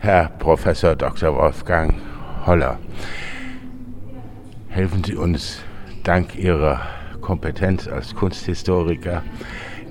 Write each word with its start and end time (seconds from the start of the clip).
Herr 0.00 0.30
Professor 0.38 0.94
Dr. 0.94 1.34
Wolfgang 1.34 1.92
Holler, 2.46 2.78
helfen 4.68 5.02
Sie 5.02 5.16
uns 5.16 5.60
dank 6.04 6.38
Ihrer 6.38 6.80
Kompetenz 7.20 7.88
als 7.88 8.14
Kunsthistoriker 8.14 9.24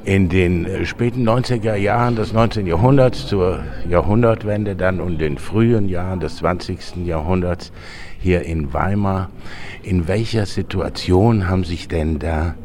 in 0.05 0.29
den 0.29 0.85
späten 0.85 1.28
90er 1.28 1.75
Jahren 1.75 2.15
des 2.15 2.31
19. 2.31 2.65
Jahrhunderts 2.65 3.28
zur 3.28 3.65
Jahrhundertwende, 3.89 4.78
dann 4.78 5.01
und 5.01 5.17
den 5.17 5.38
frühen 5.38 5.90
Jahren 5.90 6.21
des 6.21 6.37
20. 6.37 7.05
Jahrhunderts 7.05 7.74
hier 8.17 8.44
in 8.44 8.74
Weimar. 8.74 9.29
In 9.83 10.08
welcher 10.08 10.46
Situation 10.46 11.49
haben 11.49 11.65
sich 11.65 11.89
denn 11.89 12.17
da 12.17 12.55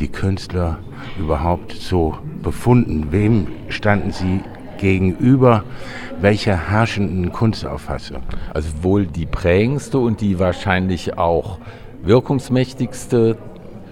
die 0.00 0.08
Künstler 0.08 0.78
überhaupt 1.18 1.72
so 1.72 2.16
befunden? 2.42 3.08
Wem 3.10 3.48
standen 3.68 4.12
sie 4.12 4.40
gegenüber? 4.78 5.64
Welcher 6.20 6.70
herrschenden 6.70 7.32
Kunstauffassung? 7.32 8.22
Also 8.54 8.68
wohl 8.82 9.06
die 9.06 9.26
prägendste 9.26 9.98
und 9.98 10.20
die 10.20 10.38
wahrscheinlich 10.38 11.18
auch 11.18 11.58
wirkungsmächtigste 12.02 13.36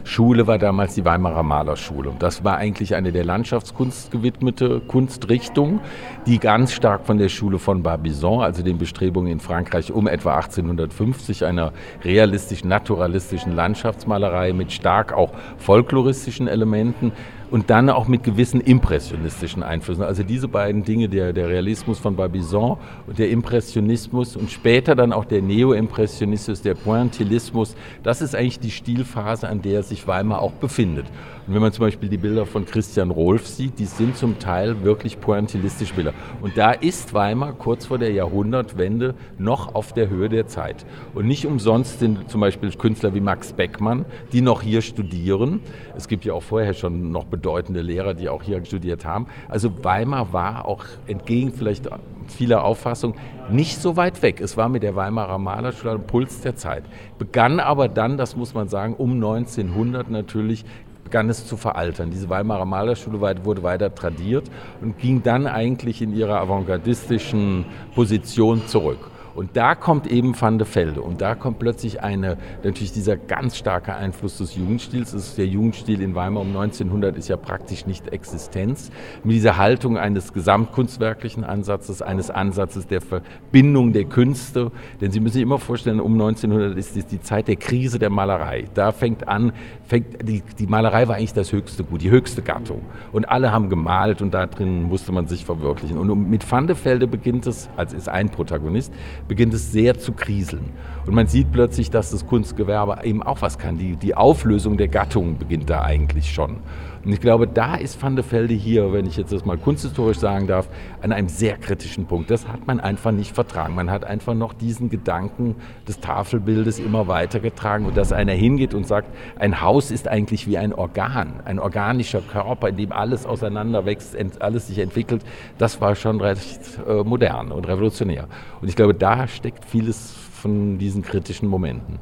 Schule 0.04 0.46
war 0.46 0.58
damals 0.58 0.94
die 0.94 1.04
Weimarer 1.04 1.42
Malerschule. 1.42 2.12
Das 2.18 2.44
war 2.44 2.58
eigentlich 2.58 2.94
eine 2.94 3.10
der 3.10 3.24
Landschaftskunst 3.24 4.10
gewidmete 4.10 4.80
Kunstrichtung, 4.80 5.80
die 6.26 6.38
ganz 6.38 6.72
stark 6.72 7.06
von 7.06 7.16
der 7.16 7.30
Schule 7.30 7.58
von 7.58 7.82
Barbizon, 7.82 8.42
also 8.42 8.62
den 8.62 8.76
Bestrebungen 8.76 9.32
in 9.32 9.40
Frankreich 9.40 9.90
um 9.90 10.06
etwa 10.06 10.36
1850, 10.36 11.46
einer 11.46 11.72
realistischen, 12.04 12.68
naturalistischen 12.68 13.56
Landschaftsmalerei 13.56 14.52
mit 14.52 14.72
stark 14.72 15.14
auch 15.14 15.32
folkloristischen 15.56 16.48
Elementen, 16.48 17.12
und 17.54 17.70
dann 17.70 17.88
auch 17.88 18.08
mit 18.08 18.24
gewissen 18.24 18.60
impressionistischen 18.60 19.62
Einflüssen. 19.62 20.02
Also 20.02 20.24
diese 20.24 20.48
beiden 20.48 20.82
Dinge, 20.82 21.08
der, 21.08 21.32
der 21.32 21.48
Realismus 21.48 22.00
von 22.00 22.16
Barbizon 22.16 22.78
und 23.06 23.16
der 23.16 23.30
Impressionismus 23.30 24.34
und 24.34 24.50
später 24.50 24.96
dann 24.96 25.12
auch 25.12 25.24
der 25.24 25.40
Neo-Impressionismus, 25.40 26.62
der 26.62 26.74
Pointillismus, 26.74 27.76
das 28.02 28.22
ist 28.22 28.34
eigentlich 28.34 28.58
die 28.58 28.72
Stilphase, 28.72 29.48
an 29.48 29.62
der 29.62 29.84
sich 29.84 29.93
Weimar 30.06 30.40
auch 30.42 30.52
befindet. 30.52 31.06
Und 31.46 31.54
wenn 31.54 31.60
man 31.60 31.72
zum 31.72 31.84
Beispiel 31.84 32.08
die 32.08 32.16
Bilder 32.16 32.46
von 32.46 32.64
Christian 32.64 33.10
Rolf 33.10 33.46
sieht, 33.46 33.78
die 33.78 33.84
sind 33.84 34.16
zum 34.16 34.38
Teil 34.38 34.82
wirklich 34.82 35.20
pointillistische 35.20 35.94
Bilder. 35.94 36.14
Und 36.40 36.56
da 36.56 36.72
ist 36.72 37.12
Weimar 37.12 37.52
kurz 37.52 37.86
vor 37.86 37.98
der 37.98 38.12
Jahrhundertwende 38.12 39.14
noch 39.38 39.74
auf 39.74 39.92
der 39.92 40.08
Höhe 40.08 40.30
der 40.30 40.46
Zeit. 40.46 40.86
Und 41.12 41.26
nicht 41.26 41.46
umsonst 41.46 42.00
sind 42.00 42.30
zum 42.30 42.40
Beispiel 42.40 42.72
Künstler 42.72 43.14
wie 43.14 43.20
Max 43.20 43.52
Beckmann, 43.52 44.06
die 44.32 44.40
noch 44.40 44.62
hier 44.62 44.80
studieren. 44.80 45.60
Es 45.96 46.08
gibt 46.08 46.24
ja 46.24 46.32
auch 46.32 46.42
vorher 46.42 46.72
schon 46.72 47.12
noch 47.12 47.24
bedeutende 47.24 47.82
Lehrer, 47.82 48.14
die 48.14 48.30
auch 48.30 48.42
hier 48.42 48.64
studiert 48.64 49.04
haben. 49.04 49.26
Also 49.48 49.84
Weimar 49.84 50.32
war 50.32 50.66
auch 50.66 50.84
entgegen 51.06 51.52
vielleicht 51.52 51.88
vieler 52.32 52.64
Auffassung 52.64 53.14
nicht 53.50 53.80
so 53.80 53.96
weit 53.96 54.22
weg. 54.22 54.40
Es 54.40 54.56
war 54.56 54.68
mit 54.68 54.82
der 54.82 54.96
Weimarer 54.96 55.38
Malerschule 55.38 55.94
ein 55.94 56.06
Puls 56.06 56.40
der 56.40 56.56
Zeit. 56.56 56.84
Begann 57.18 57.60
aber 57.60 57.88
dann, 57.88 58.16
das 58.16 58.36
muss 58.36 58.54
man 58.54 58.68
sagen, 58.68 58.94
um 58.94 59.12
1900 59.12 60.10
natürlich 60.10 60.64
begann 61.04 61.28
es 61.28 61.46
zu 61.46 61.56
veraltern. 61.56 62.10
Diese 62.10 62.28
Weimarer 62.28 62.64
Malerschule 62.64 63.20
wurde 63.20 63.62
weiter 63.62 63.94
tradiert 63.94 64.50
und 64.80 64.98
ging 64.98 65.22
dann 65.22 65.46
eigentlich 65.46 66.02
in 66.02 66.14
ihrer 66.14 66.40
avantgardistischen 66.40 67.66
Position 67.94 68.66
zurück. 68.66 69.10
Und 69.34 69.56
da 69.56 69.74
kommt 69.74 70.06
eben 70.06 70.40
Van 70.40 70.58
de 70.58 70.66
Velde 70.72 71.02
und 71.02 71.20
da 71.20 71.34
kommt 71.34 71.58
plötzlich 71.58 72.02
eine, 72.02 72.36
natürlich 72.62 72.92
dieser 72.92 73.16
ganz 73.16 73.56
starke 73.56 73.94
Einfluss 73.94 74.38
des 74.38 74.54
Jugendstils. 74.54 75.12
Ist 75.12 75.38
der 75.38 75.46
Jugendstil 75.46 76.00
in 76.00 76.14
Weimar 76.14 76.42
um 76.42 76.48
1900 76.48 77.16
ist 77.16 77.28
ja 77.28 77.36
praktisch 77.36 77.86
nicht 77.86 78.08
Existenz. 78.08 78.90
Mit 79.24 79.34
dieser 79.34 79.56
Haltung 79.56 79.98
eines 79.98 80.32
gesamtkunstwerklichen 80.32 81.44
Ansatzes, 81.44 82.00
eines 82.02 82.30
Ansatzes 82.30 82.86
der 82.86 83.00
Verbindung 83.00 83.92
der 83.92 84.04
Künste. 84.04 84.70
Denn 85.00 85.10
Sie 85.10 85.20
müssen 85.20 85.34
sich 85.34 85.42
immer 85.42 85.58
vorstellen, 85.58 86.00
um 86.00 86.12
1900 86.12 86.76
ist 86.76 87.10
die 87.10 87.20
Zeit 87.20 87.48
der 87.48 87.56
Krise 87.56 87.98
der 87.98 88.10
Malerei. 88.10 88.64
Da 88.74 88.92
fängt 88.92 89.26
an, 89.26 89.52
fängt, 89.86 90.28
die, 90.28 90.42
die 90.58 90.66
Malerei 90.66 91.08
war 91.08 91.16
eigentlich 91.16 91.32
das 91.32 91.52
höchste 91.52 91.82
Gut, 91.84 92.02
die 92.02 92.10
höchste 92.10 92.42
Gattung. 92.42 92.82
Und 93.12 93.28
alle 93.28 93.50
haben 93.50 93.68
gemalt 93.68 94.22
und 94.22 94.32
da 94.32 94.46
drin 94.46 94.84
musste 94.84 95.12
man 95.12 95.26
sich 95.26 95.44
verwirklichen. 95.44 95.98
Und 95.98 96.30
mit 96.30 96.50
Van 96.50 96.66
de 96.66 96.76
Velde 96.76 97.06
beginnt 97.06 97.46
es, 97.46 97.68
als 97.76 97.92
ist 97.92 98.08
ein 98.08 98.28
Protagonist, 98.28 98.92
beginnt 99.28 99.54
es 99.54 99.72
sehr 99.72 99.98
zu 99.98 100.12
kriseln. 100.12 100.70
Und 101.06 101.14
man 101.14 101.26
sieht 101.26 101.52
plötzlich, 101.52 101.90
dass 101.90 102.10
das 102.10 102.26
Kunstgewerbe 102.26 102.98
eben 103.04 103.22
auch 103.22 103.42
was 103.42 103.58
kann. 103.58 103.76
Die, 103.76 103.96
die 103.96 104.14
Auflösung 104.14 104.76
der 104.76 104.88
Gattungen 104.88 105.38
beginnt 105.38 105.68
da 105.68 105.82
eigentlich 105.82 106.32
schon. 106.32 106.58
Und 107.04 107.12
ich 107.12 107.20
glaube, 107.20 107.46
da 107.46 107.74
ist 107.74 108.02
Van 108.02 108.16
de 108.16 108.24
Velde 108.26 108.54
hier, 108.54 108.94
wenn 108.94 109.04
ich 109.04 109.18
jetzt 109.18 109.30
das 109.30 109.44
mal 109.44 109.58
kunsthistorisch 109.58 110.16
sagen 110.16 110.46
darf, 110.46 110.68
an 111.02 111.12
einem 111.12 111.28
sehr 111.28 111.58
kritischen 111.58 112.06
Punkt. 112.06 112.30
Das 112.30 112.48
hat 112.48 112.66
man 112.66 112.80
einfach 112.80 113.12
nicht 113.12 113.34
vertragen. 113.34 113.74
Man 113.74 113.90
hat 113.90 114.04
einfach 114.04 114.32
noch 114.32 114.54
diesen 114.54 114.88
Gedanken 114.88 115.56
des 115.86 116.00
Tafelbildes 116.00 116.78
immer 116.78 117.06
weitergetragen 117.06 117.84
und 117.84 117.94
dass 117.98 118.12
einer 118.12 118.32
hingeht 118.32 118.72
und 118.72 118.86
sagt, 118.86 119.08
ein 119.38 119.60
Haus 119.60 119.90
ist 119.90 120.08
eigentlich 120.08 120.46
wie 120.46 120.56
ein 120.56 120.72
Organ, 120.72 121.40
ein 121.44 121.58
organischer 121.58 122.22
Körper, 122.22 122.70
in 122.70 122.76
dem 122.76 122.92
alles 122.92 123.26
auseinanderwächst, 123.26 124.16
alles 124.40 124.68
sich 124.68 124.78
entwickelt. 124.78 125.22
Das 125.58 125.82
war 125.82 125.96
schon 125.96 126.22
recht 126.22 126.60
äh, 126.88 127.04
modern 127.04 127.52
und 127.52 127.68
revolutionär. 127.68 128.28
Und 128.62 128.68
ich 128.68 128.76
glaube, 128.76 128.94
da 128.94 129.13
steckt 129.28 129.64
vieles 129.64 130.12
von 130.42 130.78
diesen 130.78 131.02
kritischen 131.02 131.48
Momenten. 131.48 131.98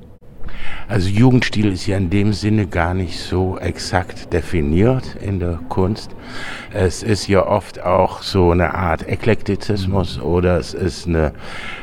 Also 0.89 1.09
Jugendstil 1.09 1.73
ist 1.73 1.87
ja 1.87 1.97
in 1.97 2.11
dem 2.11 2.33
Sinne 2.33 2.67
gar 2.67 2.93
nicht 2.95 3.19
so 3.19 3.57
exakt 3.59 4.33
definiert 4.33 5.17
in 5.21 5.39
der 5.39 5.61
Kunst. 5.69 6.15
Es 6.73 7.03
ist 7.03 7.29
ja 7.29 7.47
oft 7.47 7.81
auch 7.83 8.23
so 8.23 8.51
eine 8.51 8.75
Art 8.75 9.09
Eklektizismus 9.09 10.21
oder 10.21 10.59
es 10.59 10.75
ist 10.75 11.07
eine 11.07 11.33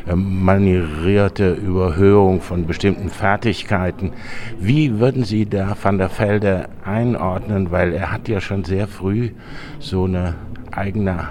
ähm, 0.08 0.44
manierierte 0.44 1.54
Überhöhung 1.54 2.42
von 2.42 2.68
bestimmten 2.68 3.10
Fertigkeiten. 3.10 4.12
Wie 4.60 5.00
würden 5.00 5.24
Sie 5.24 5.46
da 5.46 5.76
Van 5.82 5.98
der 5.98 6.10
Velde 6.10 6.68
einordnen? 6.84 7.72
Weil 7.72 7.94
er 7.94 8.12
hat 8.12 8.28
ja 8.28 8.42
schon 8.42 8.64
sehr 8.64 8.88
früh 8.88 9.32
so 9.80 10.04
eine 10.04 10.36
eigene 10.72 11.30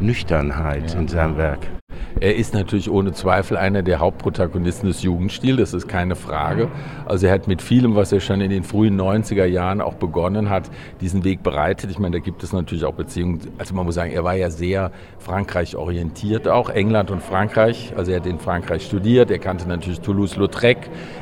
Nüchternheit 0.00 0.92
ja. 0.94 1.00
in 1.00 1.08
seinem 1.08 1.36
Werk. 1.36 1.77
Er 2.20 2.34
ist 2.34 2.52
natürlich 2.52 2.90
ohne 2.90 3.12
Zweifel 3.12 3.56
einer 3.56 3.82
der 3.82 4.00
Hauptprotagonisten 4.00 4.88
des 4.88 5.02
Jugendstils, 5.02 5.58
das 5.58 5.74
ist 5.74 5.88
keine 5.88 6.16
Frage. 6.16 6.68
Also 7.06 7.26
er 7.26 7.32
hat 7.32 7.46
mit 7.46 7.62
vielem, 7.62 7.94
was 7.94 8.10
er 8.10 8.18
schon 8.18 8.40
in 8.40 8.50
den 8.50 8.64
frühen 8.64 9.00
90er 9.00 9.44
Jahren 9.44 9.80
auch 9.80 9.94
begonnen 9.94 10.50
hat, 10.50 10.68
diesen 11.00 11.22
Weg 11.22 11.44
bereitet. 11.44 11.90
Ich 11.90 11.98
meine, 12.00 12.18
da 12.18 12.24
gibt 12.24 12.42
es 12.42 12.52
natürlich 12.52 12.84
auch 12.84 12.94
Beziehungen, 12.94 13.40
also 13.58 13.72
man 13.74 13.86
muss 13.86 13.94
sagen, 13.94 14.10
er 14.10 14.24
war 14.24 14.34
ja 14.34 14.50
sehr 14.50 14.90
Frankreich 15.18 15.76
orientiert 15.76 16.48
auch, 16.48 16.70
England 16.70 17.12
und 17.12 17.22
Frankreich. 17.22 17.92
Also 17.96 18.10
er 18.10 18.18
hat 18.18 18.26
in 18.26 18.40
Frankreich 18.40 18.84
studiert, 18.84 19.30
er 19.30 19.38
kannte 19.38 19.68
natürlich 19.68 20.00
Toulouse-Lautrec, 20.00 20.78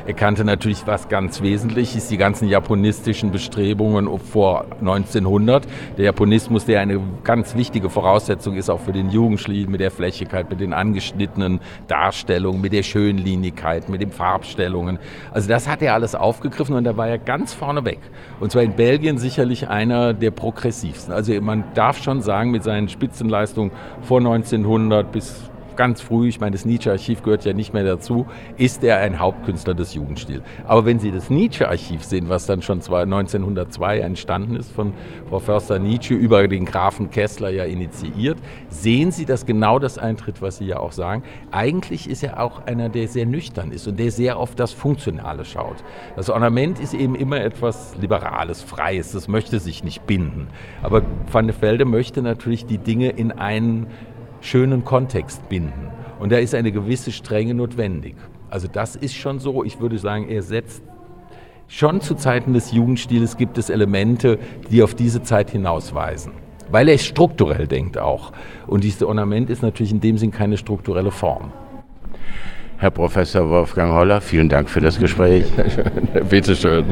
er 0.07 0.13
kannte 0.13 0.45
natürlich 0.45 0.87
was 0.87 1.09
ganz 1.09 1.41
Wesentliches, 1.41 2.07
die 2.07 2.17
ganzen 2.17 2.47
japonistischen 2.47 3.31
Bestrebungen 3.31 4.07
vor 4.19 4.65
1900. 4.79 5.67
Der 5.97 6.05
Japonismus, 6.05 6.65
der 6.65 6.81
eine 6.81 6.99
ganz 7.23 7.55
wichtige 7.55 7.91
Voraussetzung 7.91 8.55
ist 8.55 8.69
auch 8.69 8.79
für 8.79 8.93
den 8.93 9.09
Jugendstil 9.09 9.67
mit 9.67 9.79
der 9.79 9.91
Flächigkeit, 9.91 10.49
mit 10.49 10.59
den 10.59 10.73
angeschnittenen 10.87 11.59
Darstellungen, 11.87 12.61
mit 12.61 12.73
der 12.73 12.83
Schönlinigkeit, 12.83 13.89
mit 13.89 14.01
den 14.01 14.11
Farbstellungen. 14.11 14.99
Also 15.31 15.49
das 15.49 15.67
hat 15.67 15.81
er 15.81 15.93
alles 15.93 16.15
aufgegriffen 16.15 16.75
und 16.75 16.83
da 16.83 16.95
war 16.95 17.07
er 17.07 17.17
ganz 17.17 17.53
vorne 17.53 17.83
weg. 17.85 17.99
Und 18.39 18.51
zwar 18.51 18.63
in 18.63 18.73
Belgien 18.73 19.17
sicherlich 19.17 19.67
einer 19.67 20.13
der 20.13 20.31
progressivsten. 20.31 21.13
Also 21.13 21.39
man 21.41 21.63
darf 21.73 22.01
schon 22.01 22.21
sagen, 22.21 22.51
mit 22.51 22.63
seinen 22.63 22.89
Spitzenleistungen 22.89 23.71
vor 24.01 24.19
1900 24.19 25.11
bis 25.11 25.49
ganz 25.77 26.01
früh, 26.01 26.27
ich 26.27 26.39
meine, 26.39 26.51
das 26.51 26.65
Nietzsche-Archiv 26.65 27.23
gehört 27.23 27.45
ja 27.45 27.53
nicht 27.53 27.73
mehr 27.73 27.83
dazu, 27.83 28.25
ist 28.57 28.83
er 28.83 28.97
ein 28.97 29.19
Hauptkünstler 29.19 29.73
des 29.73 29.93
Jugendstils. 29.93 30.41
Aber 30.65 30.85
wenn 30.85 30.99
Sie 30.99 31.11
das 31.11 31.29
Nietzsche-Archiv 31.29 32.03
sehen, 32.03 32.27
was 32.27 32.45
dann 32.45 32.61
schon 32.61 32.79
1902 32.79 33.99
entstanden 33.99 34.55
ist 34.55 34.71
von 34.71 34.93
Frau 35.29 35.39
Förster 35.39 35.79
Nietzsche 35.79 36.13
über 36.13 36.47
den 36.47 36.65
Grafen 36.65 37.09
Kessler 37.11 37.49
ja 37.49 37.63
initiiert, 37.63 38.37
sehen 38.69 39.11
Sie, 39.11 39.25
dass 39.25 39.45
genau 39.45 39.79
das 39.79 39.97
eintritt, 39.97 40.41
was 40.41 40.57
Sie 40.57 40.65
ja 40.65 40.79
auch 40.79 40.91
sagen. 40.91 41.23
Eigentlich 41.51 42.09
ist 42.09 42.23
er 42.23 42.41
auch 42.41 42.65
einer, 42.65 42.89
der 42.89 43.07
sehr 43.07 43.25
nüchtern 43.25 43.71
ist 43.71 43.87
und 43.87 43.99
der 43.99 44.11
sehr 44.11 44.37
auf 44.37 44.55
das 44.55 44.73
Funktionale 44.73 45.45
schaut. 45.45 45.77
Das 46.15 46.29
Ornament 46.29 46.79
ist 46.79 46.93
eben 46.93 47.15
immer 47.15 47.39
etwas 47.39 47.95
Liberales, 48.01 48.63
Freies, 48.63 49.11
das 49.11 49.27
möchte 49.27 49.59
sich 49.59 49.83
nicht 49.83 50.05
binden. 50.07 50.47
Aber 50.81 51.03
Van 51.31 51.47
de 51.47 51.55
Velde 51.59 51.85
möchte 51.85 52.21
natürlich 52.21 52.65
die 52.65 52.79
Dinge 52.79 53.09
in 53.09 53.31
einen 53.31 53.87
schönen 54.41 54.83
Kontext 54.83 55.47
binden. 55.49 55.89
Und 56.19 56.31
da 56.31 56.37
ist 56.37 56.55
eine 56.55 56.71
gewisse 56.71 57.11
Strenge 57.11 57.53
notwendig. 57.53 58.15
Also 58.49 58.67
das 58.71 58.95
ist 58.95 59.15
schon 59.15 59.39
so. 59.39 59.63
Ich 59.63 59.79
würde 59.79 59.97
sagen, 59.97 60.29
er 60.29 60.41
setzt 60.41 60.83
schon 61.67 62.01
zu 62.01 62.15
Zeiten 62.15 62.53
des 62.53 62.71
Jugendstils 62.71 63.37
gibt 63.37 63.57
es 63.57 63.69
Elemente, 63.69 64.39
die 64.71 64.81
auf 64.83 64.95
diese 64.95 65.21
Zeit 65.21 65.51
hinausweisen. 65.51 66.33
Weil 66.69 66.89
er 66.89 66.97
strukturell 66.97 67.67
denkt 67.67 67.97
auch. 67.97 68.31
Und 68.65 68.83
dieses 68.83 69.03
Ornament 69.03 69.49
ist 69.49 69.61
natürlich 69.61 69.91
in 69.91 70.01
dem 70.01 70.17
Sinn 70.17 70.31
keine 70.31 70.57
strukturelle 70.57 71.11
Form. 71.11 71.51
Herr 72.77 72.91
Professor 72.91 73.49
Wolfgang 73.49 73.93
Holler, 73.93 74.21
vielen 74.21 74.49
Dank 74.49 74.69
für 74.69 74.81
das 74.81 74.99
Gespräch. 74.99 75.45
Bitte 76.29 76.55
schön. 76.55 76.85